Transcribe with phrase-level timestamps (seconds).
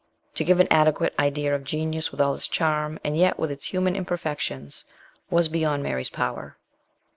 [0.33, 3.67] To give an adequate idea of genius with all its charm, and yet with its
[3.67, 4.83] human imper fections,
[5.29, 6.57] was beyond Mary's power.